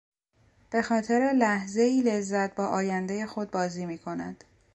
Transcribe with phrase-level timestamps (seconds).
[0.69, 4.43] به خاطر لحظهای لذت با آیندهی خود بازی میکند.